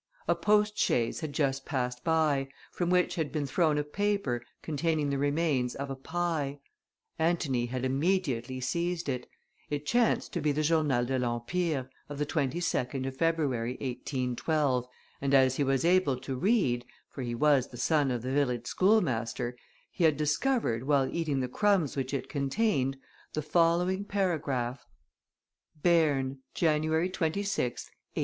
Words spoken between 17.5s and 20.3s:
the son of the village schoolmaster, he had